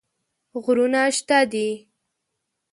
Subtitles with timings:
[0.63, 1.69] غرونه شته دي.